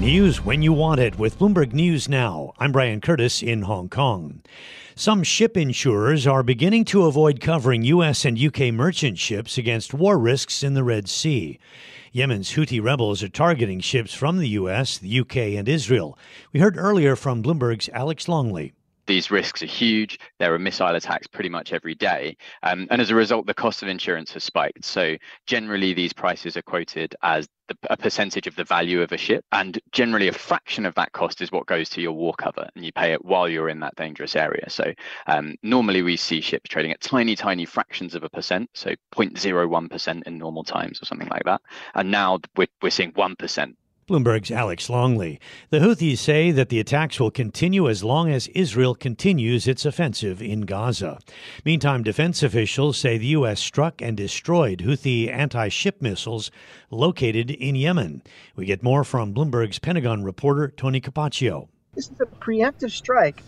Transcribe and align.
News 0.00 0.44
when 0.44 0.60
you 0.60 0.74
want 0.74 1.00
it 1.00 1.18
with 1.18 1.38
Bloomberg 1.38 1.72
News 1.72 2.06
Now. 2.06 2.52
I'm 2.58 2.70
Brian 2.70 3.00
Curtis 3.00 3.42
in 3.42 3.62
Hong 3.62 3.88
Kong. 3.88 4.42
Some 4.94 5.22
ship 5.22 5.56
insurers 5.56 6.26
are 6.26 6.42
beginning 6.42 6.84
to 6.86 7.06
avoid 7.06 7.40
covering 7.40 7.82
U.S. 7.82 8.26
and 8.26 8.36
U.K. 8.36 8.72
merchant 8.72 9.18
ships 9.18 9.56
against 9.56 9.94
war 9.94 10.18
risks 10.18 10.62
in 10.62 10.74
the 10.74 10.84
Red 10.84 11.08
Sea. 11.08 11.58
Yemen's 12.12 12.52
Houthi 12.52 12.82
rebels 12.82 13.22
are 13.22 13.30
targeting 13.30 13.80
ships 13.80 14.12
from 14.12 14.36
the 14.36 14.50
U.S., 14.50 14.98
the 14.98 15.08
U.K., 15.08 15.56
and 15.56 15.66
Israel. 15.66 16.18
We 16.52 16.60
heard 16.60 16.76
earlier 16.76 17.16
from 17.16 17.42
Bloomberg's 17.42 17.88
Alex 17.88 18.28
Longley 18.28 18.74
these 19.06 19.30
risks 19.30 19.62
are 19.62 19.66
huge. 19.66 20.18
There 20.38 20.52
are 20.52 20.58
missile 20.58 20.94
attacks 20.94 21.26
pretty 21.26 21.48
much 21.48 21.72
every 21.72 21.94
day. 21.94 22.36
Um, 22.62 22.86
and 22.90 23.00
as 23.00 23.10
a 23.10 23.14
result, 23.14 23.46
the 23.46 23.54
cost 23.54 23.82
of 23.82 23.88
insurance 23.88 24.32
has 24.32 24.44
spiked. 24.44 24.84
So 24.84 25.16
generally, 25.46 25.94
these 25.94 26.12
prices 26.12 26.56
are 26.56 26.62
quoted 26.62 27.14
as 27.22 27.48
the, 27.68 27.76
a 27.90 27.96
percentage 27.96 28.46
of 28.46 28.56
the 28.56 28.64
value 28.64 29.02
of 29.02 29.12
a 29.12 29.16
ship. 29.16 29.44
And 29.52 29.78
generally, 29.92 30.28
a 30.28 30.32
fraction 30.32 30.86
of 30.86 30.94
that 30.94 31.12
cost 31.12 31.40
is 31.40 31.52
what 31.52 31.66
goes 31.66 31.88
to 31.90 32.00
your 32.00 32.12
war 32.12 32.34
cover. 32.34 32.68
And 32.74 32.84
you 32.84 32.92
pay 32.92 33.12
it 33.12 33.24
while 33.24 33.48
you're 33.48 33.68
in 33.68 33.80
that 33.80 33.96
dangerous 33.96 34.36
area. 34.36 34.68
So 34.68 34.92
um, 35.26 35.56
normally, 35.62 36.02
we 36.02 36.16
see 36.16 36.40
ships 36.40 36.68
trading 36.68 36.92
at 36.92 37.00
tiny, 37.00 37.36
tiny 37.36 37.64
fractions 37.64 38.14
of 38.14 38.22
a 38.22 38.28
percent. 38.28 38.70
So 38.74 38.94
0.01% 39.14 40.22
in 40.24 40.38
normal 40.38 40.64
times 40.64 41.02
or 41.02 41.04
something 41.06 41.28
like 41.28 41.44
that. 41.44 41.60
And 41.94 42.10
now 42.10 42.40
we're, 42.56 42.68
we're 42.82 42.90
seeing 42.90 43.12
1% 43.12 43.74
Bloomberg's 44.08 44.52
Alex 44.52 44.88
Longley. 44.88 45.40
The 45.70 45.80
Houthis 45.80 46.18
say 46.18 46.52
that 46.52 46.68
the 46.68 46.78
attacks 46.78 47.18
will 47.18 47.32
continue 47.32 47.88
as 47.88 48.04
long 48.04 48.30
as 48.30 48.46
Israel 48.48 48.94
continues 48.94 49.66
its 49.66 49.84
offensive 49.84 50.40
in 50.40 50.60
Gaza. 50.60 51.18
Meantime, 51.64 52.04
defense 52.04 52.44
officials 52.44 52.96
say 52.96 53.18
the 53.18 53.26
U.S. 53.26 53.58
struck 53.58 54.00
and 54.00 54.16
destroyed 54.16 54.78
Houthi 54.78 55.28
anti 55.28 55.68
ship 55.68 56.00
missiles 56.00 56.52
located 56.88 57.50
in 57.50 57.74
Yemen. 57.74 58.22
We 58.54 58.64
get 58.64 58.80
more 58.80 59.02
from 59.02 59.34
Bloomberg's 59.34 59.80
Pentagon 59.80 60.22
reporter, 60.22 60.68
Tony 60.68 61.00
Capaccio. 61.00 61.66
This 61.96 62.08
is 62.08 62.20
a 62.20 62.26
preemptive 62.26 62.92
strike, 62.92 63.42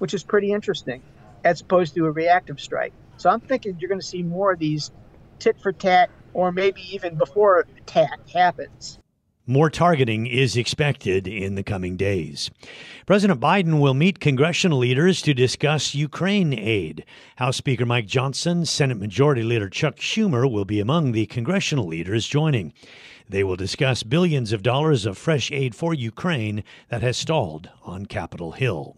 which 0.00 0.12
is 0.12 0.22
pretty 0.22 0.52
interesting, 0.52 1.02
as 1.44 1.62
opposed 1.62 1.94
to 1.94 2.04
a 2.04 2.10
reactive 2.10 2.60
strike. 2.60 2.92
So 3.16 3.30
I'm 3.30 3.40
thinking 3.40 3.78
you're 3.78 3.88
going 3.88 4.02
to 4.02 4.06
see 4.06 4.22
more 4.22 4.52
of 4.52 4.58
these 4.58 4.90
tit 5.38 5.56
for 5.62 5.72
tat, 5.72 6.10
or 6.34 6.52
maybe 6.52 6.82
even 6.94 7.16
before 7.16 7.66
tat 7.86 8.18
happens. 8.30 8.98
More 9.46 9.68
targeting 9.68 10.26
is 10.26 10.56
expected 10.56 11.28
in 11.28 11.54
the 11.54 11.62
coming 11.62 11.98
days. 11.98 12.50
President 13.04 13.40
Biden 13.40 13.78
will 13.78 13.92
meet 13.92 14.18
congressional 14.18 14.78
leaders 14.78 15.20
to 15.20 15.34
discuss 15.34 15.94
Ukraine 15.94 16.54
aid. 16.54 17.04
House 17.36 17.58
Speaker 17.58 17.84
Mike 17.84 18.06
Johnson, 18.06 18.64
Senate 18.64 18.96
Majority 18.96 19.42
Leader 19.42 19.68
Chuck 19.68 19.96
Schumer 19.96 20.50
will 20.50 20.64
be 20.64 20.80
among 20.80 21.12
the 21.12 21.26
congressional 21.26 21.86
leaders 21.86 22.26
joining. 22.26 22.72
They 23.28 23.44
will 23.44 23.56
discuss 23.56 24.02
billions 24.02 24.50
of 24.50 24.62
dollars 24.62 25.04
of 25.04 25.18
fresh 25.18 25.52
aid 25.52 25.74
for 25.74 25.92
Ukraine 25.92 26.64
that 26.88 27.02
has 27.02 27.18
stalled 27.18 27.68
on 27.82 28.06
Capitol 28.06 28.52
Hill. 28.52 28.96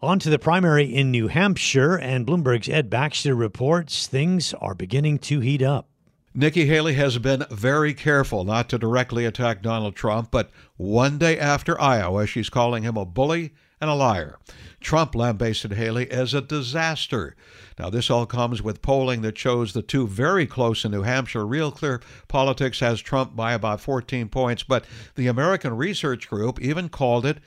On 0.00 0.18
to 0.20 0.30
the 0.30 0.38
primary 0.38 0.86
in 0.86 1.10
New 1.10 1.28
Hampshire, 1.28 1.96
and 1.96 2.26
Bloomberg's 2.26 2.70
Ed 2.70 2.88
Baxter 2.88 3.34
reports 3.34 4.06
things 4.06 4.54
are 4.54 4.74
beginning 4.74 5.18
to 5.18 5.40
heat 5.40 5.60
up. 5.60 5.89
Nikki 6.32 6.66
Haley 6.66 6.94
has 6.94 7.18
been 7.18 7.44
very 7.50 7.92
careful 7.92 8.44
not 8.44 8.68
to 8.68 8.78
directly 8.78 9.24
attack 9.24 9.62
Donald 9.62 9.96
Trump, 9.96 10.30
but 10.30 10.50
one 10.76 11.18
day 11.18 11.36
after 11.36 11.80
Iowa, 11.80 12.24
she's 12.24 12.48
calling 12.48 12.84
him 12.84 12.96
a 12.96 13.04
bully 13.04 13.52
and 13.80 13.90
a 13.90 13.94
liar. 13.94 14.38
Trump 14.78 15.16
lambasted 15.16 15.72
Haley 15.72 16.08
as 16.08 16.32
a 16.32 16.40
disaster. 16.40 17.34
Now, 17.80 17.90
this 17.90 18.10
all 18.10 18.26
comes 18.26 18.62
with 18.62 18.80
polling 18.80 19.22
that 19.22 19.38
shows 19.38 19.72
the 19.72 19.82
two 19.82 20.06
very 20.06 20.46
close 20.46 20.84
in 20.84 20.92
New 20.92 21.02
Hampshire. 21.02 21.44
Real 21.44 21.72
Clear 21.72 22.00
Politics 22.28 22.78
has 22.78 23.00
Trump 23.00 23.34
by 23.34 23.52
about 23.52 23.80
14 23.80 24.28
points, 24.28 24.62
but 24.62 24.84
the 25.16 25.26
American 25.26 25.76
Research 25.76 26.28
Group 26.28 26.60
even 26.60 26.88
called 26.88 27.26
it 27.26 27.38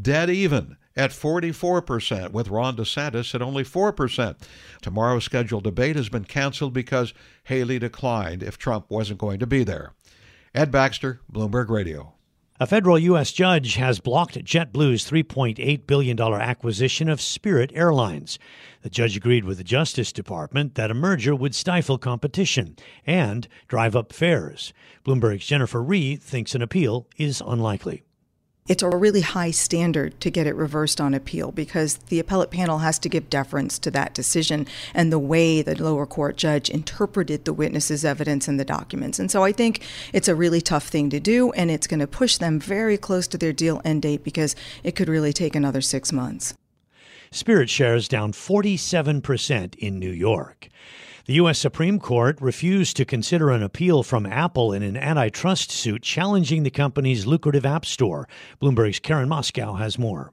dead 0.00 0.30
even 0.30 0.76
at 0.98 1.12
44%, 1.12 2.32
with 2.32 2.48
Ron 2.48 2.76
DeSantis 2.76 3.34
at 3.34 3.40
only 3.40 3.62
4%. 3.62 4.36
Tomorrow's 4.82 5.24
scheduled 5.24 5.62
debate 5.62 5.94
has 5.94 6.08
been 6.08 6.24
canceled 6.24 6.74
because 6.74 7.14
Haley 7.44 7.78
declined 7.78 8.42
if 8.42 8.58
Trump 8.58 8.86
wasn't 8.90 9.20
going 9.20 9.38
to 9.38 9.46
be 9.46 9.62
there. 9.62 9.94
Ed 10.54 10.72
Baxter, 10.72 11.20
Bloomberg 11.32 11.70
Radio. 11.70 12.14
A 12.60 12.66
federal 12.66 12.98
U.S. 12.98 13.30
judge 13.30 13.76
has 13.76 14.00
blocked 14.00 14.34
JetBlue's 14.44 15.08
$3.8 15.08 15.86
billion 15.86 16.20
acquisition 16.20 17.08
of 17.08 17.20
Spirit 17.20 17.70
Airlines. 17.72 18.40
The 18.82 18.90
judge 18.90 19.16
agreed 19.16 19.44
with 19.44 19.58
the 19.58 19.64
Justice 19.64 20.12
Department 20.12 20.74
that 20.74 20.90
a 20.90 20.94
merger 20.94 21.36
would 21.36 21.54
stifle 21.54 21.98
competition 21.98 22.74
and 23.06 23.46
drive 23.68 23.94
up 23.94 24.12
fares. 24.12 24.72
Bloomberg's 25.04 25.46
Jennifer 25.46 25.80
Rie 25.80 26.16
thinks 26.16 26.56
an 26.56 26.62
appeal 26.62 27.06
is 27.16 27.40
unlikely 27.46 28.02
it's 28.68 28.82
a 28.82 28.88
really 28.88 29.22
high 29.22 29.50
standard 29.50 30.20
to 30.20 30.30
get 30.30 30.46
it 30.46 30.54
reversed 30.54 31.00
on 31.00 31.14
appeal 31.14 31.50
because 31.50 31.96
the 32.08 32.20
appellate 32.20 32.50
panel 32.50 32.78
has 32.78 32.98
to 33.00 33.08
give 33.08 33.30
deference 33.30 33.78
to 33.80 33.90
that 33.90 34.14
decision 34.14 34.66
and 34.94 35.10
the 35.10 35.18
way 35.18 35.62
the 35.62 35.82
lower 35.82 36.06
court 36.06 36.36
judge 36.36 36.68
interpreted 36.68 37.44
the 37.44 37.52
witnesses' 37.52 38.04
evidence 38.04 38.46
and 38.46 38.60
the 38.60 38.64
documents. 38.64 39.18
And 39.18 39.30
so 39.30 39.42
I 39.42 39.52
think 39.52 39.82
it's 40.12 40.28
a 40.28 40.34
really 40.34 40.60
tough 40.60 40.88
thing 40.88 41.08
to 41.10 41.18
do, 41.18 41.50
and 41.52 41.70
it's 41.70 41.86
going 41.86 42.00
to 42.00 42.06
push 42.06 42.36
them 42.36 42.60
very 42.60 42.98
close 42.98 43.26
to 43.28 43.38
their 43.38 43.52
deal 43.52 43.80
end 43.84 44.02
date 44.02 44.22
because 44.22 44.54
it 44.84 44.94
could 44.94 45.08
really 45.08 45.32
take 45.32 45.56
another 45.56 45.80
six 45.80 46.12
months. 46.12 46.54
Spirit 47.30 47.68
shares 47.68 48.08
down 48.08 48.32
47% 48.32 49.74
in 49.76 49.98
New 49.98 50.10
York. 50.10 50.68
The 51.28 51.34
U.S. 51.34 51.58
Supreme 51.58 51.98
Court 51.98 52.40
refused 52.40 52.96
to 52.96 53.04
consider 53.04 53.50
an 53.50 53.62
appeal 53.62 54.02
from 54.02 54.24
Apple 54.24 54.72
in 54.72 54.82
an 54.82 54.96
antitrust 54.96 55.70
suit 55.70 56.00
challenging 56.00 56.62
the 56.62 56.70
company's 56.70 57.26
lucrative 57.26 57.66
App 57.66 57.84
Store. 57.84 58.26
Bloomberg's 58.62 58.98
Karen 58.98 59.28
Moskow 59.28 59.78
has 59.78 59.98
more. 59.98 60.32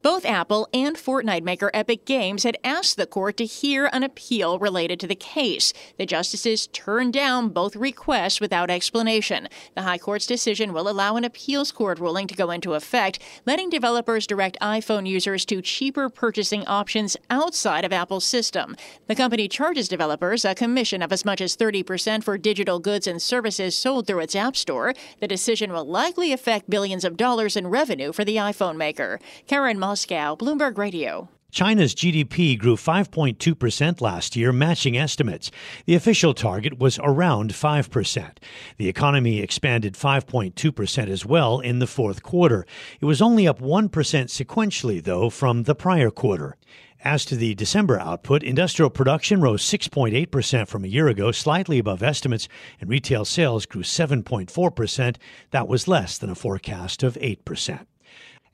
Both 0.00 0.24
Apple 0.24 0.68
and 0.72 0.96
Fortnite 0.96 1.42
maker 1.42 1.72
Epic 1.74 2.04
Games 2.04 2.44
had 2.44 2.56
asked 2.62 2.96
the 2.96 3.04
court 3.04 3.36
to 3.38 3.44
hear 3.44 3.90
an 3.92 4.04
appeal 4.04 4.60
related 4.60 5.00
to 5.00 5.08
the 5.08 5.16
case. 5.16 5.72
The 5.96 6.06
justices 6.06 6.68
turned 6.68 7.12
down 7.12 7.48
both 7.48 7.74
requests 7.74 8.40
without 8.40 8.70
explanation. 8.70 9.48
The 9.74 9.82
High 9.82 9.98
Court's 9.98 10.26
decision 10.26 10.72
will 10.72 10.88
allow 10.88 11.16
an 11.16 11.24
appeals 11.24 11.72
court 11.72 11.98
ruling 11.98 12.28
to 12.28 12.36
go 12.36 12.52
into 12.52 12.74
effect, 12.74 13.18
letting 13.44 13.70
developers 13.70 14.28
direct 14.28 14.56
iPhone 14.60 15.08
users 15.08 15.44
to 15.46 15.60
cheaper 15.60 16.08
purchasing 16.08 16.64
options 16.68 17.16
outside 17.28 17.84
of 17.84 17.92
Apple's 17.92 18.24
system. 18.24 18.76
The 19.08 19.16
company 19.16 19.48
charges 19.48 19.88
developers 19.88 20.44
a 20.44 20.54
commission 20.54 21.02
of 21.02 21.12
as 21.12 21.24
much 21.24 21.40
as 21.40 21.56
30% 21.56 22.22
for 22.22 22.38
digital 22.38 22.78
goods 22.78 23.08
and 23.08 23.20
services 23.20 23.76
sold 23.76 24.06
through 24.06 24.20
its 24.20 24.36
App 24.36 24.54
Store. 24.54 24.94
The 25.18 25.26
decision 25.26 25.72
will 25.72 25.86
likely 25.86 26.32
affect 26.32 26.70
billions 26.70 27.04
of 27.04 27.16
dollars 27.16 27.56
in 27.56 27.66
revenue 27.66 28.12
for 28.12 28.24
the 28.24 28.36
iPhone 28.36 28.76
maker. 28.76 29.18
Karen 29.48 29.87
Moskow, 29.88 30.36
Bloomberg 30.36 30.76
Radio. 30.76 31.30
China's 31.50 31.94
GDP 31.94 32.58
grew 32.58 32.76
5.2% 32.76 34.02
last 34.02 34.36
year, 34.36 34.52
matching 34.52 34.98
estimates. 34.98 35.50
The 35.86 35.94
official 35.94 36.34
target 36.34 36.78
was 36.78 36.98
around 37.02 37.54
5%. 37.54 38.36
The 38.76 38.86
economy 38.86 39.40
expanded 39.40 39.94
5.2% 39.94 41.08
as 41.08 41.24
well 41.24 41.60
in 41.60 41.78
the 41.78 41.86
fourth 41.86 42.22
quarter. 42.22 42.66
It 43.00 43.06
was 43.06 43.22
only 43.22 43.48
up 43.48 43.60
1% 43.60 43.88
sequentially, 43.88 45.02
though, 45.02 45.30
from 45.30 45.62
the 45.62 45.74
prior 45.74 46.10
quarter. 46.10 46.58
As 47.02 47.24
to 47.24 47.34
the 47.34 47.54
December 47.54 47.98
output, 47.98 48.42
industrial 48.42 48.90
production 48.90 49.40
rose 49.40 49.62
6.8% 49.62 50.68
from 50.68 50.84
a 50.84 50.88
year 50.88 51.08
ago, 51.08 51.32
slightly 51.32 51.78
above 51.78 52.02
estimates, 52.02 52.46
and 52.78 52.90
retail 52.90 53.24
sales 53.24 53.64
grew 53.64 53.84
7.4%. 53.84 55.16
That 55.50 55.66
was 55.66 55.88
less 55.88 56.18
than 56.18 56.28
a 56.28 56.34
forecast 56.34 57.02
of 57.02 57.14
8%. 57.14 57.86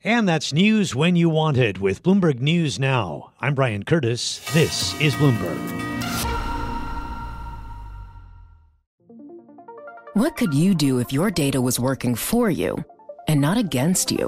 And 0.05 0.29
that's 0.29 0.53
news 0.53 0.93
when 0.93 1.15
you 1.15 1.29
want 1.29 1.57
it 1.57 1.79
with 1.79 2.03
Bloomberg 2.03 2.39
News 2.39 2.77
Now. 2.77 3.31
I'm 3.41 3.55
Brian 3.55 3.83
Curtis. 3.83 4.39
This 4.53 4.93
is 5.01 5.15
Bloomberg. 5.15 5.57
What 10.13 10.37
could 10.37 10.53
you 10.53 10.75
do 10.75 10.99
if 10.99 11.11
your 11.11 11.31
data 11.31 11.59
was 11.59 11.79
working 11.79 12.13
for 12.13 12.51
you 12.51 12.85
and 13.27 13.41
not 13.41 13.57
against 13.57 14.11
you? 14.11 14.27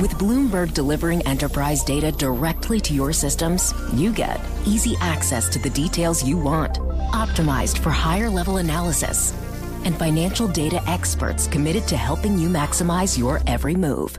With 0.00 0.12
Bloomberg 0.12 0.72
delivering 0.72 1.20
enterprise 1.26 1.84
data 1.84 2.10
directly 2.10 2.80
to 2.80 2.94
your 2.94 3.12
systems, 3.12 3.74
you 3.92 4.14
get 4.14 4.40
easy 4.64 4.96
access 5.02 5.50
to 5.50 5.58
the 5.58 5.68
details 5.68 6.24
you 6.24 6.38
want, 6.38 6.78
optimized 7.12 7.76
for 7.80 7.90
higher 7.90 8.30
level 8.30 8.56
analysis, 8.56 9.34
and 9.84 9.94
financial 9.94 10.48
data 10.48 10.82
experts 10.88 11.46
committed 11.48 11.86
to 11.88 11.98
helping 11.98 12.38
you 12.38 12.48
maximize 12.48 13.18
your 13.18 13.42
every 13.46 13.74
move. 13.74 14.18